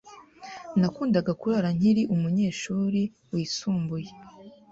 Nakundaga 0.79 1.31
kurara 1.41 1.69
nkiri 1.77 2.03
umunyeshuri 2.15 3.01
wisumbuye. 3.31 4.09